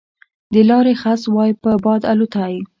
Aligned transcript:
د 0.53 0.55
لارې 0.69 0.93
خس 1.01 1.21
وای 1.35 1.51
په 1.61 1.71
باد 1.83 2.01
الوتای 2.11 2.53